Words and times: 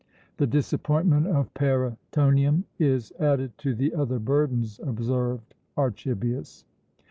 "The 0.37 0.47
disappointment 0.47 1.27
of 1.27 1.53
Parætonium 1.53 2.63
is 2.79 3.13
added 3.19 3.55
to 3.59 3.75
the 3.75 3.93
other 3.93 4.17
burdens," 4.17 4.79
observed 4.81 5.53
Archibius. 5.77 6.65